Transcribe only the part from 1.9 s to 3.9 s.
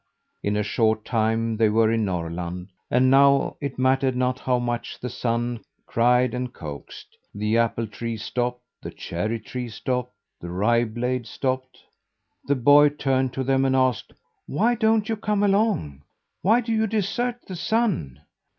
in Norrland, and now it